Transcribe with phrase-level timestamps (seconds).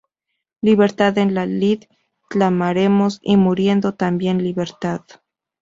[0.61, 1.83] Libertad en la lid
[2.27, 5.01] clamaremos, y muriendo, ¡también libertad!